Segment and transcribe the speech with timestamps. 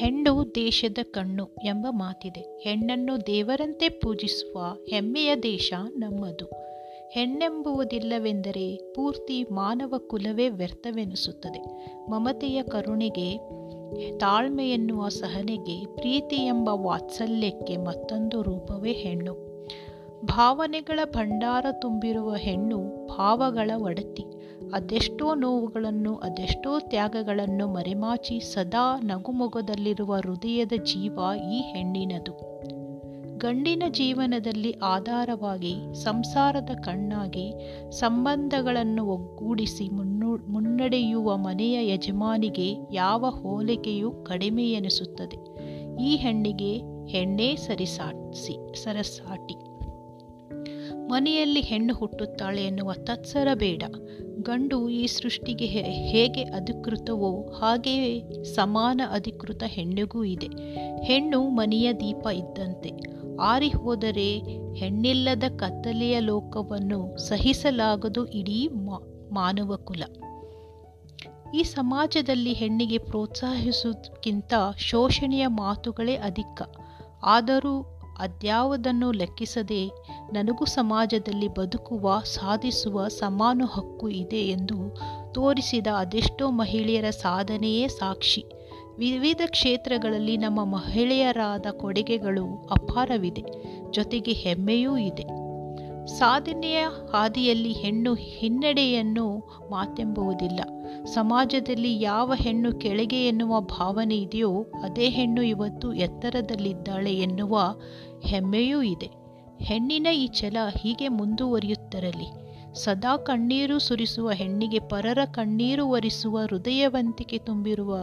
[0.00, 2.58] ಹೆಣ್ಣು ದೇಶದ ಕಣ್ಣು ಎಂಬ ಮಾತಿದೆ.
[2.58, 6.50] ಹೆಣ್ಣನ್ನು ದೇವರಂತೆ ಪೂಜಿಸುವ ಹೆಮ್ಮೆಯ ದೇಶ ನಮ್ಮದು.
[7.10, 11.86] ಹೆಣ್ಣೆಂಬುವುದಿಲ್ಲವೆಂದರೆ ಪೂರ್ತಿ ಮಾನವ ಕುಲವೇ ವ್ಯರ್ಥವೆನಿಸುತ್ತದೆ.
[12.10, 13.38] ಮಮತೆಯ ಕರುಣೆಗೆ
[14.18, 19.34] ತಾಳ್ಮೆ ಎನ್ನುವ ಸಹನೆಗೆ ಪ್ರೀತಿ ಎಂಬ ವಾತ್ಸಲ್ಯಕ್ಕೆ ಮತ್ತೊಂದು ರೂಪವೇ ಹೆಣ್ಣು.
[20.24, 24.24] ಭಾವನೆಗಳ ಭಂಡಾರ ತುಂಬಿರುವ ಹೆಣ್ಣು ಭಾವಗಳ ಒಡತಿ.
[24.74, 31.18] ಅದೆಷ್ಟೋ ನೋವುಗಳನ್ನು, ಅದೆಷ್ಟೋ ತ್ಯಾಗಗಳನ್ನು ಮರೆಮಾಚಿ ಸದಾ ನಗುಮೊಗದಲ್ಲಿರುವ ಹೃದಯದ ಜೀವ
[31.52, 32.50] ಈ ಹೆಣ್ಣಿನದು.
[33.38, 37.52] ಗಂಡಿನ ಜೀವನದಲ್ಲಿ ಆಧಾರವಾಗಿ, ಸಂಸಾರದ ಕಣ್ಣಾಗಿ,
[37.90, 45.38] ಸಂಬಂಧಗಳನ್ನು ಒಗ್ಗೂಡಿಸಿ ಮುನ್ನು, ಮುನ್ನಡೆಯುವ ಮನೆಯ ಯಜಮಾನಿಗೆ ಯಾವ ಹೋಲಿಕೆಯೂ ಕಡಿಮೆ ಎನಿಸುತ್ತದೆ
[46.02, 46.76] ಈ ಹೆಣ್ಣಿಗೆ
[47.06, 49.54] ಹೆಣ್ಣೇ ಸರಿಸಾಟಿಸಿ, ಸರಸಾಟಿ.
[51.08, 53.82] ಮನೆಯಲ್ಲಿ ಹೆಣ್ಣು ಹುಟ್ಟುತ್ತಾಳೆ ಎನ್ನುವ ತತ್ಸರ ಬೇಡ.
[54.42, 60.46] ಗಂಡು ಈ ಸೃಷ್ಟಿಗೆ ಹೇಗೆ ಅಧಿಕೃತವೋ ಹಾಗೆಯೇ ಸಮಾನ ಅಧಿಕೃತ ಹೆಣ್ಣಿಗೂ ಇದೆ.
[61.02, 62.90] ಹೆಣ್ಣು ಮನೆಯ ದೀಪ ಇದ್ದಂತೆ.
[63.40, 64.38] ಆರಿ ಹೋದರೆ
[64.74, 68.68] ಹೆಣ್ಣಿಲ್ಲದ ಕತ್ತಲೆಯ ಲೋಕವನ್ನು ಸಹಿಸಲಾಗದು ಇಡೀ
[69.32, 70.02] ಮಾನವ ಕುಲ.
[71.54, 76.62] ಈ ಸಮಾಜದಲ್ಲಿ ಹೆಣ್ಣಿಗೆ ಪ್ರೋತ್ಸಾಹಿಸುವುದಕ್ಕಿಂತ ಶೋಷಣೆಯ ಮಾತುಗಳೇ ಅಧಿಕ.
[77.22, 79.86] ಆದರೂ ಅದ್ಯಾವುದನ್ನು ಲೆಕ್ಕಿಸದೆ
[80.32, 84.96] ನನಗೂ ಸಮಾಜದಲ್ಲಿ ಬದುಕುವ, ಸಾಧಿಸುವ ಸಮಾನ ಹಕ್ಕು ಇದೆ ಎಂದು
[85.32, 88.44] ತೋರಿಸಿದ ಅದೆಷ್ಟೋ ಮಹಿಳೆಯರ ಸಾಧನೆಯೇ ಸಾಕ್ಷಿ.
[88.98, 93.44] ವಿವಿಧ ಕ್ಷೇತ್ರಗಳಲ್ಲಿ ನಮ್ಮ ಮಹಿಳೆಯರಾದ ಕೊಡುಗೆಗಳು ಅಪಾರವಿದೆ.
[93.90, 95.49] ಜೊತೆಗೆ ಹೆಮ್ಮೆಯೂ ಇದೆ.
[96.06, 99.38] ಸಾಧನೆಯ ಹಾದಿಯಲ್ಲಿ ಹೆಣ್ಣು ಹಿನ್ನಡೆಯನ್ನು
[99.70, 100.60] ಮಾತೆಂಬುವುದಿಲ್ಲ.
[101.04, 107.74] ಸಮಾಜದಲ್ಲಿ ಯಾವ ಹೆಣ್ಣು ಕೆಳಗೆ ಎನ್ನುವ ಭಾವನೆ ಇದೆಯೋ ಅದೇ ಹೆಣ್ಣು ಇವತ್ತು ಎತ್ತರದಲ್ಲಿದ್ದಾಳೆ ಎನ್ನುವ
[108.24, 109.10] ಹೆಮ್ಮೆಯೂ ಇದೆ.
[109.64, 112.40] ಹೆಣ್ಣಿನ ಈ ಛಲ ಹೀಗೆ ಮುಂದುವರಿಯುತ್ತರಲಿ.
[112.74, 117.98] ಸದಾ ಕಣ್ಣೀರು ಸುರಿಸುವ ಹೆಣ್ಣಿಗೆ ಪರರ ಕಣ್ಣೀರು ಒರೆಸುವ ಹೃದಯವಂತಿಕೆ ತುಂಬಿರುವ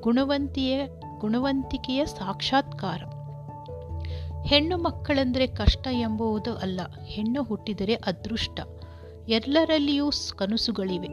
[0.00, 0.86] ಗುಣವಂತಿಯ
[1.18, 3.02] ಗುಣವಂತಿಕೆಯ ಸಾಕ್ಷಾತ್ಕಾರ.
[4.46, 6.80] ಹೆಣ್ಣು ಮಕ್ಕಳೆಂದರೆ ಕಷ್ಟ ಎಂಬುವುದು ಅಲ್ಲ.
[7.06, 8.60] ಹೆಣ್ಣು ಹುಟ್ಟಿದರೆ ಅದೃಷ್ಟ.
[9.28, 11.08] ಎಲ್ಲರಲ್ಲಿಯೂ ಕನಸುಗಳಿವೆ.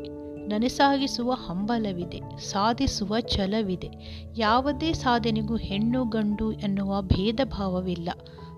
[0.47, 2.21] ನನಸಾಗಿಸುವ ಹಂಬಲವಿದೆ.
[2.37, 3.89] ಸಾಧಿಸುವ ಛಲವಿದೆ.
[4.37, 8.09] ಯಾವುದೇ ಸಾಧನೆಗೂ ಹೆಣ್ಣು ಗಂಡು ಎನ್ನುವ ಭೇದ ಭಾವವಿಲ್ಲ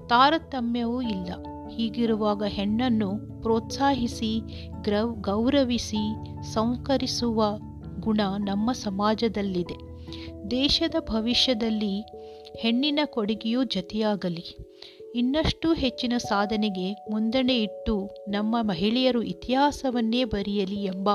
[0.08, 1.34] ತಾರತಮ್ಯವೂ ಇಲ್ಲ.
[1.70, 4.40] ಹೀಗಿರುವಾಗ ಹೆಣ್ಣನ್ನು ಪ್ರೋತ್ಸಾಹಿಸಿ,
[4.82, 7.44] ಗ್ರವ್, ಗೌರವಿಸಿ ಸಂಕರಿಸುವ
[8.00, 9.88] ಗುಣ ನಮ್ಮ ಸಮಾಜದಲ್ಲಿದೆ.
[10.52, 12.06] ದೇಶದ ಭವಿಷ್ಯದಲ್ಲಿ
[12.58, 14.58] ಹೆಣ್ಣಿನ ಕೊಡುಗೆಯೂ ಜತೆಯಾಗಲಿ.
[15.16, 21.10] ಇನ್ನಷ್ಟು ಹೆಚ್ಚಿನ ಸಾಧನೆಗೆ ಮುಂದಣೆ ಇಟ್ಟು ನಮ್ಮ ಮಹಿಳೆಯರು ಇತಿಹಾಸವನ್ನೇ ಬರೆಯಲಿ ಎಂಬ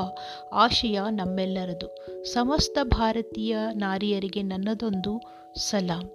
[0.52, 2.06] ಆಶಯ ನಮ್ಮೆಲ್ಲರದು.
[2.25, 5.20] ಸಮಸ್ತ ಭಾರತೀಯ ನಾರಿಯರಿಗೆ ನನ್ನದೊಂದು
[5.58, 6.10] ಸಲಾಂ.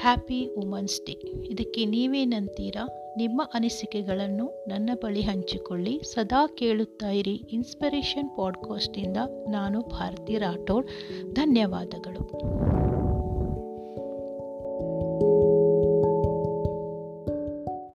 [0.00, 1.12] Happy women's day.
[1.46, 3.14] ಇದಕ್ಕೆ ನೀವೇನಂತೀರಾ?
[3.16, 6.00] ನಿಮ್ಮ ಅನಿಸಿಕೆಗಳನ್ನು ನನ್ನ ಬಳಿ ಹಂಚಿಕೊಳ್ಳಿ.
[6.14, 9.16] ಸದಾ ಕೇಳುತ್ತಾ ಇರಿ ಇನ್ಸ್ಪಿರೇಷನ್ ಪಾಡ್ಕಾಸ್ಟಿಂದ
[9.48, 10.86] ನಾನು ಭಾರತಿ ರಾಠೋಡ್.
[11.34, 12.61] ಧನ್ಯವಾದಗಳು.